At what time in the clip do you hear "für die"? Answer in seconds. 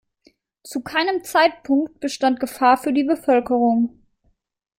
2.77-3.03